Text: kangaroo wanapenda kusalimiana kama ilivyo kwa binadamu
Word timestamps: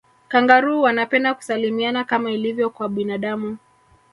kangaroo 0.27 0.81
wanapenda 0.81 1.33
kusalimiana 1.33 2.03
kama 2.03 2.31
ilivyo 2.31 2.69
kwa 2.69 2.89
binadamu 2.89 3.57